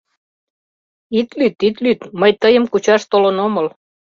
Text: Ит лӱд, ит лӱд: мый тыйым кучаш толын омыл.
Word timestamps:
Ит 1.19 1.29
лӱд, 1.39 1.55
ит 1.67 1.75
лӱд: 1.83 1.99
мый 2.19 2.31
тыйым 2.41 2.65
кучаш 2.71 3.01
толын 3.11 3.37
омыл. 3.45 3.67